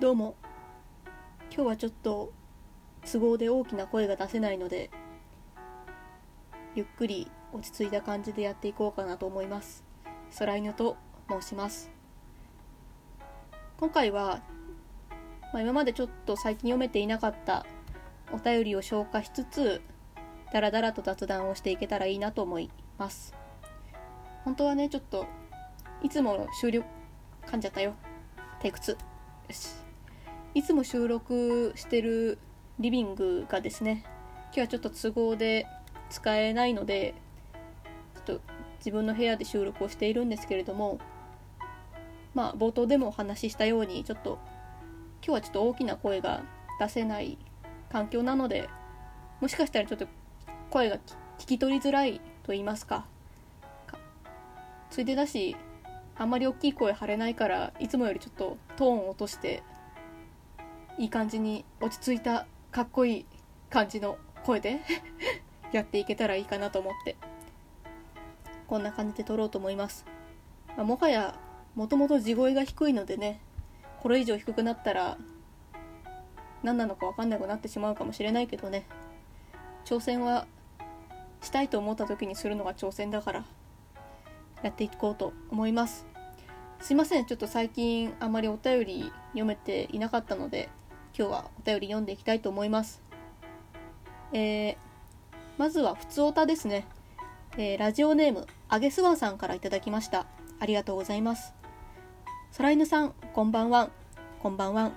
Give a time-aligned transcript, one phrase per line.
[0.00, 0.34] どうも。
[1.54, 2.32] 今日はちょっと
[3.04, 4.90] 都合で大きな声が出せないので
[6.74, 9.84] ゆっくり落ち着いた感じでやっていこうかなと思います。
[10.38, 10.96] 空犬と
[11.28, 11.90] 申します。
[13.76, 14.40] 今回は、
[15.52, 17.66] まあ、今までちょっと最近読めていなかった
[18.32, 19.82] お便りを消化しつつ
[20.50, 23.34] ダラダラと雑談をしていけたらいいなと思います。
[24.46, 25.26] 本当はねちょっと
[26.02, 26.84] いつも終了
[27.46, 27.92] 噛んじゃったよ。
[28.62, 28.98] テイク2よ
[29.50, 29.79] し。
[30.52, 32.36] いつも収録してる
[32.80, 34.02] リビングがですね
[34.46, 35.66] 今日はちょっと都合で
[36.08, 37.14] 使えないので
[38.26, 38.40] ちょっと
[38.78, 40.98] 自分の部屋で収録をしているんですけれども
[42.34, 44.38] まあ冒頭でもお話ししたようにちょっと
[45.24, 46.42] 今日はちょっと大きな声が
[46.80, 47.38] 出せない
[47.92, 48.68] 環境なので
[49.40, 50.08] もしかしたらちょっと
[50.70, 50.96] 声が
[51.38, 53.06] 聞き取りづらいと言いますか
[54.90, 55.54] ついでだし
[56.16, 59.62] あんまり大きい声張れないからいつもよりちょっとトーンを落として
[60.98, 63.26] いい感じに落ち着いたかっこいい
[63.68, 64.80] 感じの声で
[65.72, 67.16] やっていけたらいいかなと思って。
[68.70, 70.06] こんな感じで撮ろうと思います、
[70.76, 71.34] まあ、もはや
[71.74, 73.40] もともと地声が低いのでね
[74.00, 75.18] これ以上低くなったら
[76.62, 78.86] 何なのか分かんなくなってしまうかもしれないけどね。
[79.84, 80.46] 挑戦は
[81.40, 83.44] したいと思った時にするのが挑戦だから
[84.62, 86.06] やっていこうと思います。
[86.80, 87.26] すいません。
[87.26, 90.68] ちょっと最近あんまりお便り読めていなかったので
[91.16, 93.02] 今日はお便り読んでいきたいと思います。
[94.32, 94.76] えー、
[95.58, 96.86] まずは、ふつおたですね。
[97.56, 100.26] えー、ラジオネーム、あげすわさんからいただきました。
[100.60, 101.52] ありがとうございます。
[102.56, 103.90] 空犬さん、こんばんは。
[104.40, 104.92] こんばんは。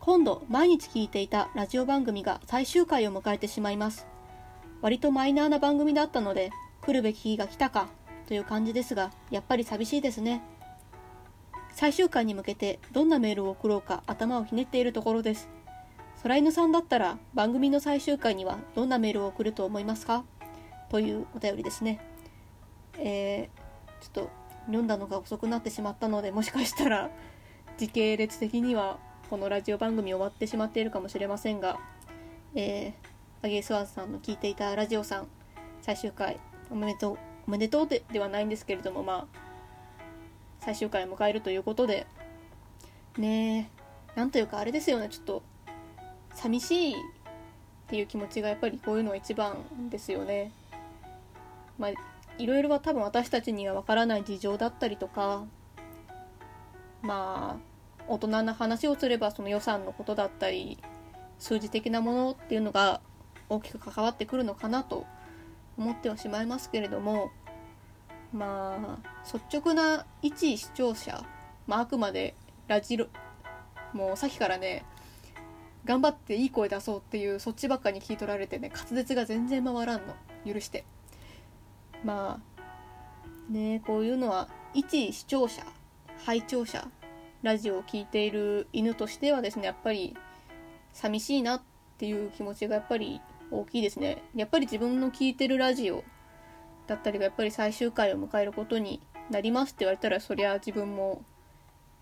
[0.00, 4.06] 今度、毎日聞いていたラジオ番組が最終回を迎えてしまいます。
[4.82, 6.50] 割とマイナーな番組だったので、
[6.82, 7.88] 来るべき日が来たか、
[8.26, 10.42] という感じですが、やっぱり寂しいですね。
[11.74, 15.48] 最終回に向けてどんなメールを送ろうか頭をひねっているところです。
[16.22, 20.24] 空犬さんだったら番組の最終回にはどんなメールを送ると思いますか？
[20.88, 22.00] というお便りですね。
[22.96, 24.30] えー、ちょっと
[24.66, 27.10] 読んだのが遅くなってしまったのでもしかしたら
[27.76, 28.98] 時系列的には
[29.28, 31.78] このラジオ番組終わってしまっているかもしれませんが、
[32.54, 35.26] えー、アゲイスワーズさんの聞いていたラジオさん
[35.82, 36.38] 最終回
[36.70, 37.18] おめでとう
[37.48, 39.43] おめでとうでではないんですけれどもまあ
[40.64, 42.06] 最終回を迎えるということで
[43.18, 43.70] ね
[44.16, 45.08] えなんというかあれですよね。
[45.08, 45.42] ちょっと
[46.34, 46.96] 寂しいっ
[47.88, 49.56] ていう気持ちがやっぱりこういうのが一番
[49.90, 50.52] ですよね。
[51.78, 51.90] まあ
[52.38, 55.44] いろいろは多分私たちにはわからない事情だったりとか
[57.02, 57.74] まあ
[58.08, 60.78] 大人な話をすればその予算のことだったり
[61.38, 63.00] 数字的なものっていうのが
[63.48, 65.04] 大きく関わってくるのかなと
[65.76, 67.30] 思ってはしまいますけれども
[68.34, 71.24] まあ率直な一視聴者、
[71.68, 72.34] まあ、あくまで
[72.66, 73.06] ラジロ
[73.92, 74.84] もうさっきからね
[75.84, 80.14] 頑張っていい声出そうっていうそっちばっかに聞い取られてね滑舌が全然回らんの。
[80.46, 80.84] 許して。
[82.02, 85.62] まあねこういうのは一視聴者
[86.24, 86.88] 拝聴者
[87.42, 90.16] ラジオを聴いている犬としてはですねやっぱり
[90.92, 91.62] 寂しいなっ
[91.98, 94.22] ていう気持ちがやっぱり大きいですね。
[94.34, 96.02] やっぱり自分の聴いてるラジオ
[96.86, 99.00] だったりがやっぱり最終回を迎えることに
[99.30, 101.22] なりますって言われたらそりゃ自分も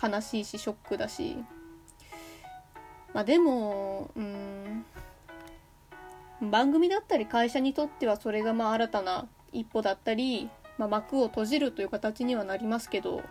[0.00, 1.36] 悲しいしショックだし。
[3.14, 4.84] まあでもうん
[6.42, 13.22] 番組だったり会社にとってはそれがまあ新たな一歩だったり、まあ、幕を閉じるという形にはなりますけど。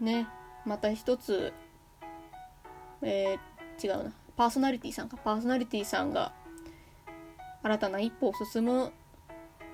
[0.00, 0.28] ね
[0.64, 1.52] また一つ
[3.02, 4.12] えー、違うな。
[4.36, 5.16] パーソナリティさんか。
[5.16, 6.32] パーソナリティさんが
[7.62, 8.92] 新たな一歩を進む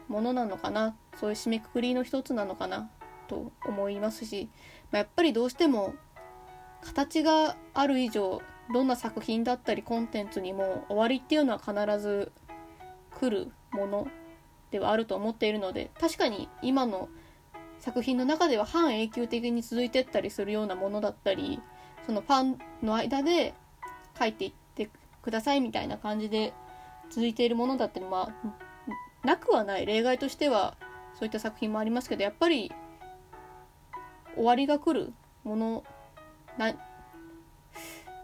[0.09, 0.97] ものなのかな？
[1.21, 2.91] そういう締めくくりの一つなのかな
[3.29, 4.49] と思いますし、
[4.93, 5.95] まあ、やっぱりどうしても
[6.83, 8.41] 形がある以上
[8.73, 12.33] どんな作品だったりコンテンツにも終わりっていうのは必ず
[13.19, 14.09] 来るもの
[14.71, 17.09] ではあると思っているので確かに今の
[17.79, 21.61] 作品の中では半永久的に続いてったりするようなものだったり
[22.05, 23.55] そのファンの間で
[24.19, 24.91] 書いていって
[25.23, 26.53] くださいみたいな感じで
[27.11, 28.66] 続いているものだってまあ
[29.27, 29.85] なくはない。
[29.85, 30.77] 例外としては
[31.15, 32.73] そういった作品もありますけどやっぱり
[34.35, 35.13] 終わりが来る
[35.45, 35.85] もの
[36.57, 36.73] な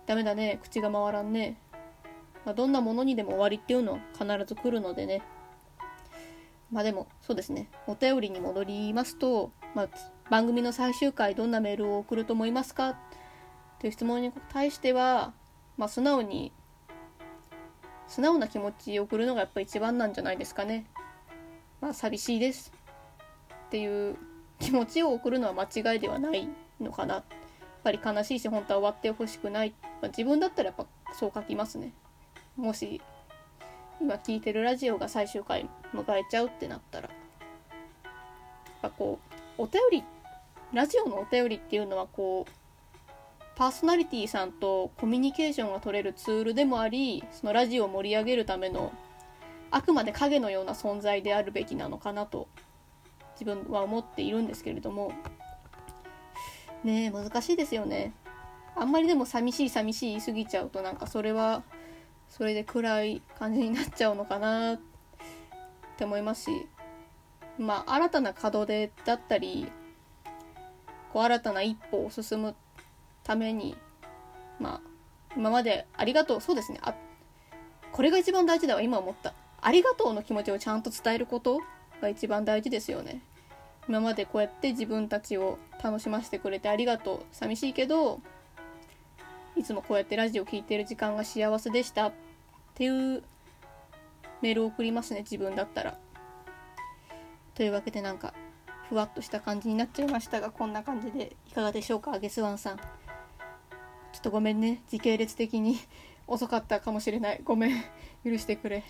[0.06, 1.58] ダメだね口が回らんね、
[2.44, 5.22] まあ、どんなものにでも終わりっていうのは必ず来るのでね。
[6.70, 7.68] まあでもそうですね。
[7.86, 9.88] お便りに戻りますと、まあ、
[10.30, 12.90] 番組の最終回どんなメールを送ると思いますか？
[12.90, 12.96] っ
[13.78, 15.34] ていう質問に対しては、
[15.76, 16.52] まあ、素直に
[18.12, 20.84] 素直な気持ちを送るのがやっぱ一番なんじゃないですかね。
[21.80, 22.70] まあ寂しいです
[23.68, 24.18] っていう
[24.60, 26.46] 気持ちを送るのは間違いではない
[26.78, 27.14] のかな。
[27.14, 27.24] やっ
[27.82, 31.94] ぱり悲しいし本当は終わってほしくない、まあ、自分だったらやっぱそう書きますね。
[32.54, 33.00] もし
[33.98, 37.08] 今聞いてるラジオが最終回迎えちゃうってなったら。
[37.08, 37.16] やっ
[38.82, 39.20] ぱこ
[39.56, 40.04] うお便り
[40.74, 42.52] ラジオのお便りっていうのはこう
[43.54, 48.92] パーソナリティさんとコミュニケーションが取れるツールでもありそのラジオを盛り上げるための
[49.70, 52.48] あくまで影のような存在であるべきなのかなと
[53.34, 55.12] 自分は思っているんですけれども。
[56.84, 58.12] ねえ難しいですよね。
[58.74, 61.62] あんまりでも寂しい寂しい言い過ぎちゃうとなんかそれは
[62.28, 64.80] それで暗い感じになっちゃうのかなっ
[65.96, 66.66] て思いますし。
[67.58, 69.70] まあ新たな門出だったり
[71.12, 72.54] こう新たな一歩を進む
[73.24, 73.76] ために
[74.58, 74.80] まあ
[75.36, 76.78] 今までありがとうそうですね。
[76.82, 76.94] あ
[77.92, 79.34] これが一番大事だわ今思った。
[79.60, 81.60] ありがとうの気持ちをちゃんと伝えること
[82.00, 83.22] が一番大事ですよね。
[83.88, 88.20] 今までこうやって自分たちを楽しませてくれてありがとう寂しいけど
[89.56, 92.08] いつもこうやってラジオ聴いてる時間が幸せでした。
[92.08, 92.12] っ
[92.74, 93.22] ていう
[94.40, 95.98] メールを送りますね自分だったら。
[97.54, 98.32] というわけでなんか
[98.88, 102.80] ふわっとした感じになっちゃいましたがこんな感じでいかがでしょうかゲスワンさん。
[104.22, 104.82] ょっとごめんね。
[104.88, 105.80] 時系列的に。
[106.28, 107.40] 遅かったかもしれない。
[107.42, 107.82] ごめん。
[108.24, 108.84] 許してくれ。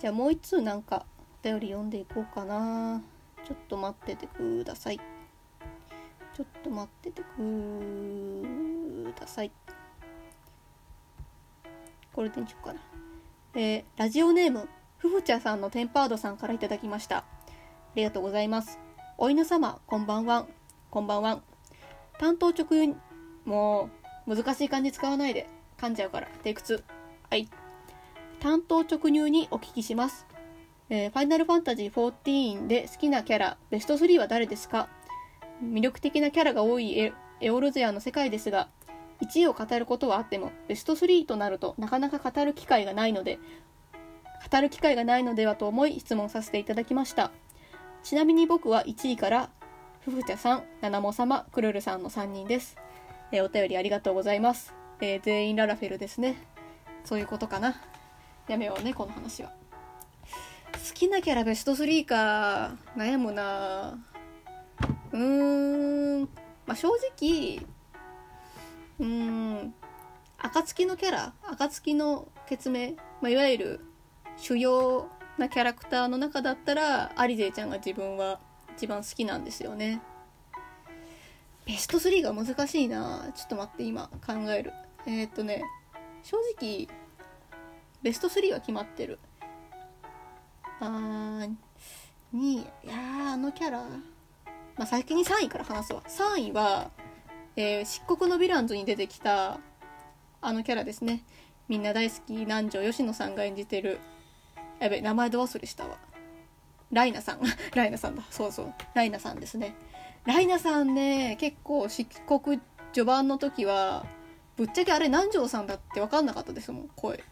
[0.00, 1.06] じゃあもう一通なんか
[1.40, 3.00] お便り読んでいこうかな。
[3.46, 4.98] ちょっと待っててください。
[6.34, 9.52] ちょっと待っててください。
[12.12, 12.80] これでにしようかな。
[13.54, 14.68] えー、ラジオネーム
[14.98, 17.18] ふふちゃさんのテンパードさんから頂きました。
[17.18, 17.24] あ
[17.94, 18.80] りがとうございます。
[19.18, 20.46] お犬様こんばんは
[20.90, 21.42] こんばんは
[22.18, 22.96] 担当直輸
[23.44, 23.99] もう
[24.32, 25.48] 難しい漢字使わないで。
[25.76, 26.28] 噛んじゃうから。
[26.44, 26.80] テイク2
[27.30, 27.48] はい。
[28.38, 30.24] 担当直入にお聞きします。
[30.88, 34.88] えー、ファイナルファンタジー14で好きなキャラベスト3は誰ですか？
[35.64, 38.68] 魅力的なキャラが多いエエオルゼアの世界ですが
[39.20, 43.38] 1位を語ることはあってもベスト3となるとなかなか語る機会がないので
[44.50, 47.30] 語る機会がないのではと思い質問させていただきました。
[48.02, 49.50] ちなみに僕は1位から
[50.00, 52.76] ふふちゃさん、ななも様、くるるさんの3人です。
[53.32, 54.74] えー、お便りありがとうございます。
[55.00, 56.36] えー、全員ララフェルですね。
[57.04, 57.80] そういうことかな。
[58.48, 59.50] やめようね、この話は。
[60.72, 62.76] 好きなキャラベスト3か。
[62.96, 63.98] 悩むな
[65.12, 66.28] うーん。
[66.66, 66.88] まあ、正
[67.18, 67.60] 直、
[68.98, 69.74] うーん。
[70.42, 73.80] 暁のキャラ暁の決め、まあ、いわゆる
[74.36, 78.40] 主要なキャラクターの中だったらアリゼちゃんが自分は
[78.76, 80.00] 一番好きなんですよね
[81.70, 83.32] ベスト3が難しいな。
[83.32, 84.72] ちょっと待って今考える。
[85.06, 85.62] えー、っとね
[86.24, 86.88] 正直
[88.02, 89.20] ベスト3は決まってる。
[90.80, 91.54] あー
[92.34, 93.84] 2位いやーあのキャラ。
[94.76, 96.02] まあ先に3位から話すわ。
[96.08, 96.90] 3位は、
[97.54, 99.60] えー、漆黒のヴィランズに出てきた
[100.40, 101.22] あのキャラですね。
[101.68, 102.32] みんな大好き。
[102.32, 104.00] 南條吉野さんが演じてる。
[104.80, 105.98] やべ名前ど忘れしたわ。
[106.90, 107.40] ライナさん。
[107.76, 108.24] ライナさんだ。
[108.28, 108.74] そうそう。
[108.94, 109.76] ライナさんですね。
[110.26, 112.40] ライナさんね結構漆黒
[112.92, 114.04] 序盤の時は
[114.56, 117.24] ぶっちゃけあれ南條さんだって分かんなかったですもん声。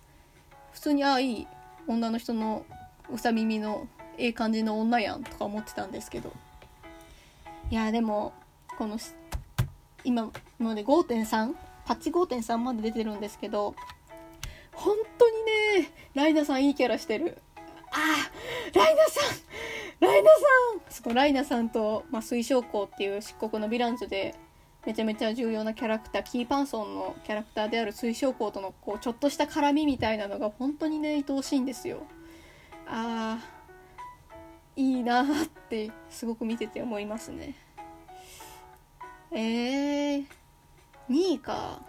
[0.73, 1.47] 普通にああいい
[1.87, 2.65] 女の人の
[3.13, 6.33] うさ耳のええ感じの女やんとか思ってたんですけど。
[7.71, 8.33] いやでも
[8.79, 8.99] この
[10.05, 11.53] 今ので5.3
[11.85, 13.75] パッチ5.3まで出てるんですけど
[14.73, 15.37] 本当に
[15.83, 17.39] ねライナさんいいキャラしてる。
[17.91, 17.99] あ
[18.75, 19.37] ライナさん
[20.01, 20.37] ライナさ
[20.77, 24.35] んそのライナさんと、まあ、水晶光っていう漆黒のヴィランズで
[24.85, 32.03] めちゃめちゃ重要なキャラクターキーパンソンのキャラクターである水晶光とのこうちょっとした絡みみたいなのが本当にね愛おしいんですよ。
[32.89, 35.27] あーいいなっ
[35.69, 37.55] てすごく見てて思いますね。
[39.31, 40.25] えー、
[41.09, 41.81] 2位か。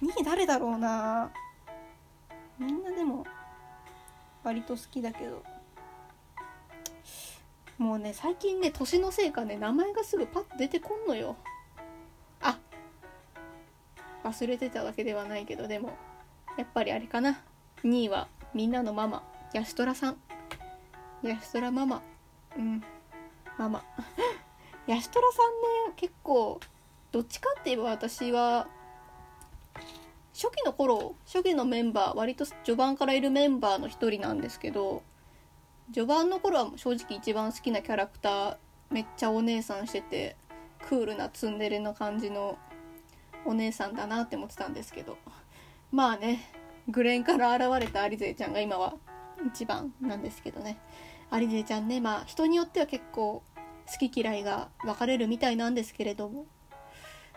[0.00, 1.30] 2位誰だろうな。
[2.58, 3.26] みんなでも
[4.42, 5.42] 割と好きだけど。
[7.78, 11.36] もうね最近ね年のせいかね名前がすぐパッと出てこんのよ。
[12.40, 12.58] あ
[14.22, 15.96] 忘れてたわけではないけどでも
[16.56, 17.40] やっぱりあれかな。
[17.82, 19.22] 2位はみんなのママ。
[19.52, 20.16] ヤシトラさん。
[21.22, 22.02] ヤシトラママ。
[22.56, 22.82] うん。
[23.58, 23.84] ママ。
[24.86, 26.60] ヤシトラさんね結構
[27.10, 28.68] どっちかって言えば私は
[30.34, 35.02] 初期の頃初期のメンバー割と序盤からいるメンバーの一人なんですけど
[35.92, 38.56] 序盤の頃は正直一番好きなキャラクター
[38.90, 40.36] めっちゃお姉さんしてて
[40.88, 42.58] クールなツンデレの感じの
[43.44, 45.18] お姉さんだなって思ってたんですけど
[45.92, 46.50] まあね
[46.88, 48.94] グレンから現れたアリゼちゃんが今は
[49.46, 50.78] 一番なんですけどね。
[51.30, 53.42] アリゼちゃんねまあ人によっては結構
[53.86, 56.46] 好き嫌いが分かれるみたいなんですけれども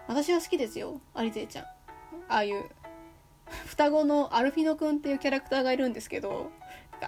[0.08, 1.66] 私は好きですよアリゼちゃん。
[2.30, 2.66] ああいう
[3.66, 6.52] 双子のアルフィノくんっていうキャラクターがいるんですけど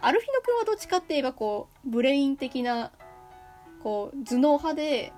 [0.02, 2.92] アルフィノくんはどっちかって言えばこうブレイン的な
[3.82, 5.14] こう頭脳派で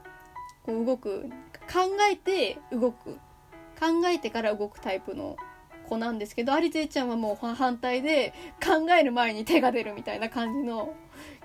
[0.63, 1.29] こう動く
[1.71, 3.17] 考えて動く。
[3.81, 5.35] 考えてから動くタイプの
[5.89, 8.31] 子なんですけどアリゼちゃんはもう反対で
[8.63, 10.93] 考える前に手が出るみたいな感じの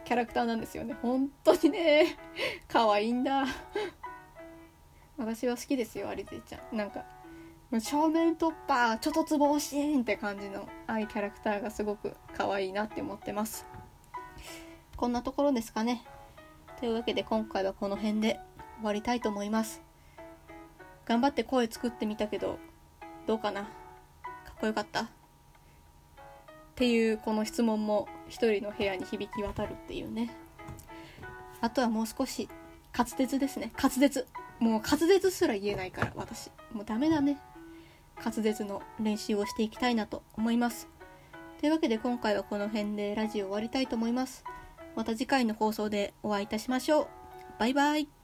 [0.04, 0.95] キャラクターなんですよね。
[1.00, 2.18] 本当にね。
[2.68, 3.47] 可愛いんだ。
[5.16, 6.76] 私は好きですよアリゼちゃん。
[6.76, 7.06] なんか
[7.80, 13.66] 正面突破ちょっとつぼ押しんって感じのああいうキャラクターがすごく可愛いなって思ってます。
[14.96, 16.04] こんなところですかね。
[16.78, 18.40] というわけで今回はこの辺で
[18.78, 19.82] 終わりたいと思います。
[21.04, 22.58] 頑張って声作ってみたけど
[23.26, 23.62] どうかな？
[23.62, 25.02] かっこよかった？
[25.02, 25.08] っ
[26.76, 30.30] ていうこの質問も一人の部屋に響き渡るっていうね。
[31.61, 32.49] あとはもう少し
[32.96, 33.73] 滑舌ですね。
[33.76, 34.26] 滑舌。
[34.61, 36.50] もう滑舌すら言えないから私。
[36.73, 37.38] もうダメだね。
[38.25, 40.88] 滑舌の練習をしていきたいなと思います。
[41.61, 44.44] というわけで今回はこの辺でラジオ終わりたいと思います。
[44.94, 47.08] また次回の放送でお会いいたしましょう。
[47.58, 48.15] バイバイ。